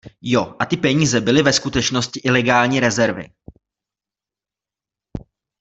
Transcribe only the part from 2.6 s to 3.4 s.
rezervy